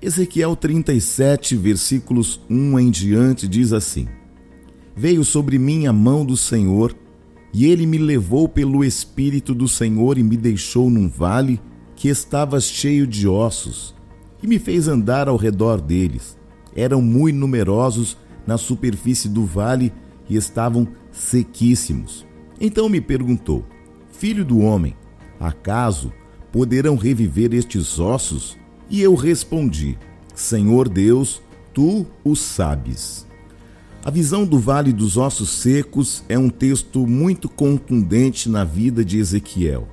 [0.00, 4.06] Ezequiel 37, versículos 1 em diante, diz assim:
[4.94, 6.94] Veio sobre mim a mão do Senhor,
[7.52, 11.60] e ele me levou pelo Espírito do Senhor e me deixou num vale
[11.96, 13.92] que estava cheio de ossos,
[14.40, 16.38] e me fez andar ao redor deles.
[16.76, 19.92] Eram muito numerosos na superfície do vale
[20.28, 22.24] e estavam sequíssimos.
[22.60, 23.66] Então me perguntou:
[24.12, 24.94] Filho do homem,
[25.40, 26.12] acaso
[26.52, 28.56] poderão reviver estes ossos?
[28.90, 29.98] E eu respondi:
[30.34, 31.42] Senhor Deus,
[31.74, 33.26] tu o sabes.
[34.04, 39.18] A visão do Vale dos Ossos Secos é um texto muito contundente na vida de
[39.18, 39.86] Ezequiel.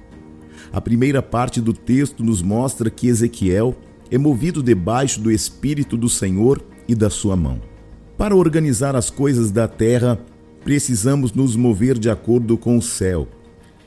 [0.71, 3.75] A primeira parte do texto nos mostra que Ezequiel
[4.09, 7.59] é movido debaixo do Espírito do Senhor e da sua mão.
[8.17, 10.17] Para organizar as coisas da terra,
[10.63, 13.27] precisamos nos mover de acordo com o céu.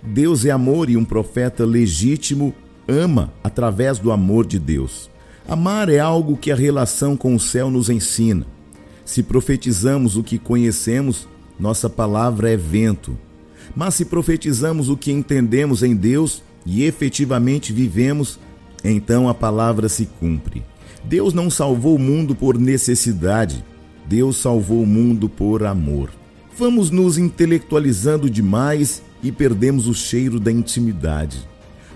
[0.02, 2.55] Deus é amor e um profeta legítimo
[2.89, 5.11] ama através do amor de Deus.
[5.47, 8.47] Amar é algo que a relação com o céu nos ensina.
[9.05, 13.17] Se profetizamos o que conhecemos, nossa palavra é vento.
[13.75, 18.39] Mas se profetizamos o que entendemos em Deus e efetivamente vivemos,
[18.84, 20.62] então a palavra se cumpre.
[21.05, 23.64] Deus não salvou o mundo por necessidade,
[24.06, 26.11] Deus salvou o mundo por amor.
[26.56, 31.48] Vamos nos intelectualizando demais e perdemos o cheiro da intimidade.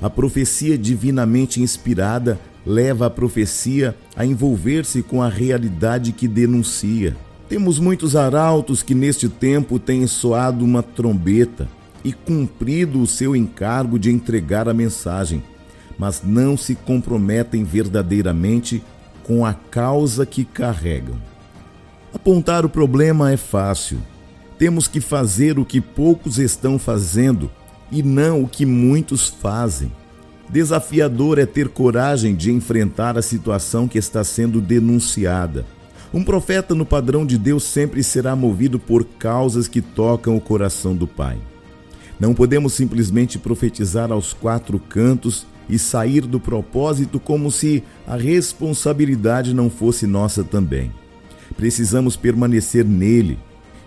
[0.02, 2.36] A profecia divinamente inspirada
[2.66, 7.16] leva a profecia a envolver-se com a realidade que denuncia.
[7.48, 11.68] Temos muitos arautos que neste tempo têm soado uma trombeta
[12.02, 15.40] e cumprido o seu encargo de entregar a mensagem,
[15.96, 18.82] mas não se comprometem verdadeiramente
[19.22, 21.14] com a causa que carregam.
[22.12, 23.98] Apontar o problema é fácil.
[24.58, 27.48] Temos que fazer o que poucos estão fazendo
[27.92, 29.92] e não o que muitos fazem.
[30.48, 35.64] Desafiador é ter coragem de enfrentar a situação que está sendo denunciada.
[36.12, 40.94] Um profeta no padrão de Deus sempre será movido por causas que tocam o coração
[40.94, 41.38] do Pai.
[42.18, 49.54] Não podemos simplesmente profetizar aos quatro cantos e sair do propósito como se a responsabilidade
[49.54, 50.92] não fosse nossa também.
[51.56, 53.38] Precisamos permanecer nele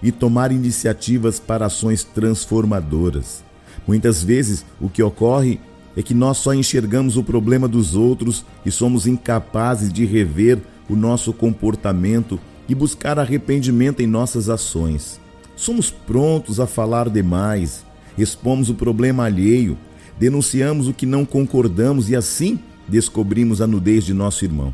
[0.02, 3.44] e tomar iniciativas para ações transformadoras.
[3.88, 5.60] Muitas vezes o que ocorre
[5.96, 10.60] é que nós só enxergamos o problema dos outros e somos incapazes de rever
[10.90, 15.20] o nosso comportamento e buscar arrependimento em nossas ações.
[15.56, 17.86] Somos prontos a falar demais,
[18.18, 19.78] expomos o problema alheio,
[20.20, 24.74] denunciamos o que não concordamos e assim descobrimos a nudez de nosso irmão.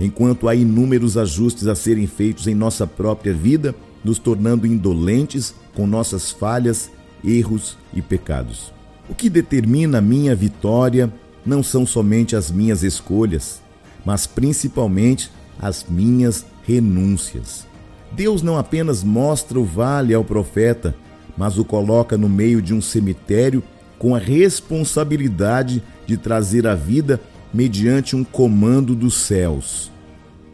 [0.00, 5.86] Enquanto há inúmeros ajustes a serem feitos em nossa própria vida, nos tornando indolentes com
[5.86, 6.90] nossas falhas
[7.24, 8.72] erros e pecados.
[9.08, 11.12] O que determina minha vitória
[11.44, 13.60] não são somente as minhas escolhas,
[14.04, 17.66] mas principalmente as minhas renúncias.
[18.12, 20.94] Deus não apenas mostra o vale ao profeta,
[21.36, 23.62] mas o coloca no meio de um cemitério
[23.98, 27.20] com a responsabilidade de trazer a vida
[27.52, 29.90] mediante um comando dos céus.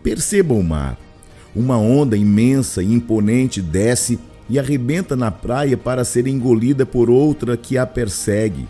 [0.02, 0.98] Perceba o mar.
[1.54, 4.18] Uma onda imensa e imponente desce
[4.48, 8.66] e arrebenta na praia para ser engolida por outra que a persegue.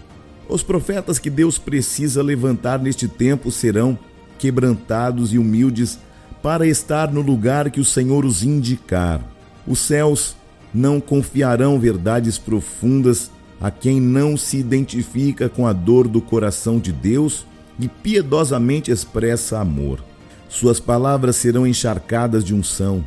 [0.48, 3.98] Os profetas que Deus precisa levantar neste tempo serão
[4.38, 5.98] quebrantados e humildes
[6.42, 9.20] para estar no lugar que o Senhor os indicar.
[9.66, 10.36] Os céus
[10.72, 16.92] não confiarão verdades profundas a quem não se identifica com a dor do coração de
[16.92, 17.44] Deus
[17.78, 20.02] e piedosamente expressa amor.
[20.48, 23.04] Suas palavras serão encharcadas de unção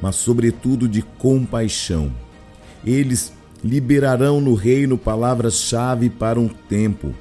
[0.00, 2.10] mas sobretudo de compaixão.
[2.84, 3.32] Eles
[3.62, 7.14] liberarão no reino palavras-chave para um tempo,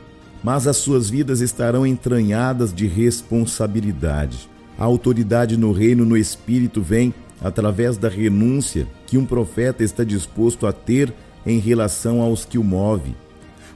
[0.43, 4.49] mas as suas vidas estarão entranhadas de responsabilidade.
[4.77, 10.65] A autoridade no reino no espírito vem através da renúncia que um profeta está disposto
[10.65, 11.13] a ter
[11.45, 13.15] em relação aos que o move.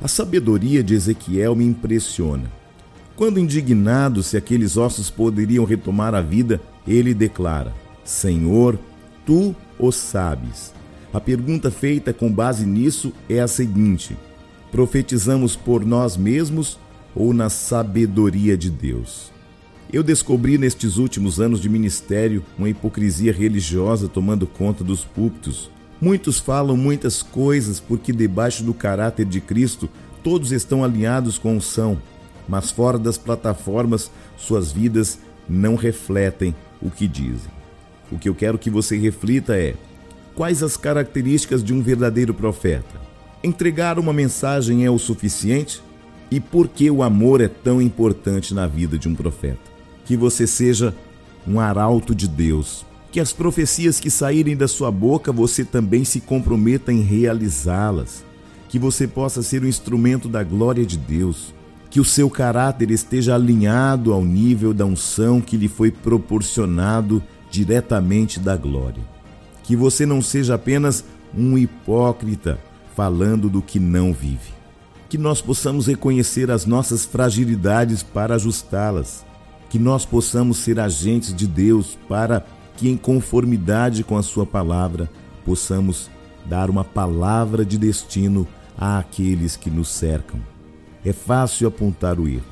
[0.02, 2.52] A sabedoria de Ezequiel me impressiona.
[3.16, 7.74] Quando indignado se aqueles ossos poderiam retomar a vida, ele declara:
[8.04, 8.78] Senhor,
[9.25, 10.74] tu o sabes.
[11.14, 14.18] A pergunta feita com base nisso é a seguinte:
[14.72, 16.80] profetizamos por nós mesmos
[17.16, 19.31] ou na sabedoria de Deus?
[19.92, 25.70] Eu descobri nestes últimos anos de ministério uma hipocrisia religiosa tomando conta dos púlpitos.
[26.02, 29.88] Muitos falam muitas coisas porque debaixo do caráter de Cristo
[30.24, 32.02] todos estão alinhados com o são,
[32.48, 37.62] mas fora das plataformas suas vidas não refletem o que dizem.
[38.12, 39.76] O que eu quero que você reflita é:
[40.36, 43.02] quais as características de um verdadeiro profeta?
[43.44, 45.82] Entregar uma mensagem é o suficiente?
[46.32, 49.74] E por que o amor é tão importante na vida de um profeta?
[50.06, 50.94] que você seja
[51.48, 52.86] um arauto de Deus.
[53.12, 58.24] Que as profecias que saírem da sua boca você também se comprometa em realizá-las.
[58.70, 61.54] Que você possa ser um instrumento da glória de Deus.
[61.90, 67.22] Que o seu caráter esteja alinhado ao nível da unção que lhe foi proporcionado
[67.54, 69.04] diretamente da glória.
[69.64, 71.06] Que você não seja apenas
[71.38, 72.60] um hipócrita
[72.96, 74.52] falando do que não vive.
[75.08, 79.24] Que nós possamos reconhecer as nossas fragilidades para ajustá-las
[79.70, 82.46] que nós possamos ser agentes de Deus para
[82.78, 85.10] que, em conformidade com a Sua palavra,
[85.44, 86.12] possamos
[86.46, 88.48] dar uma palavra de destino
[88.78, 90.40] àqueles que nos cercam.
[91.04, 92.44] É fácil apontar o erro,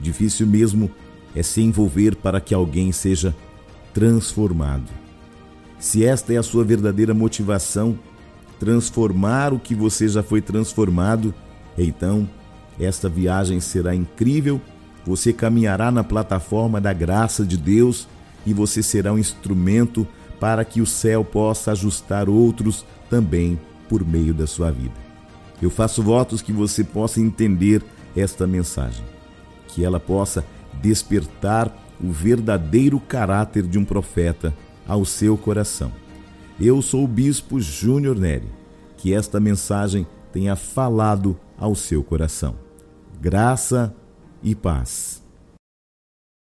[0.00, 0.90] difícil mesmo
[1.34, 3.36] é se envolver para que alguém seja
[3.96, 4.90] transformado.
[5.78, 7.98] Se esta é a sua verdadeira motivação,
[8.60, 11.32] transformar o que você já foi transformado,
[11.78, 12.28] então
[12.78, 14.60] esta viagem será incrível
[15.06, 18.06] você caminhará na plataforma da graça de Deus
[18.44, 20.06] e você será um instrumento
[20.38, 23.58] para que o céu possa ajustar outros também
[23.88, 24.94] por meio da sua vida.
[25.62, 27.82] Eu faço votos que você possa entender
[28.14, 29.04] esta mensagem,
[29.68, 30.44] que ela possa
[30.82, 34.54] despertar o verdadeiro caráter de um profeta
[34.86, 35.92] ao seu coração.
[36.60, 38.48] Eu sou o bispo Júnior Neri,
[38.96, 42.56] que esta mensagem tenha falado ao seu coração.
[43.20, 43.94] Graça
[44.42, 45.25] e paz.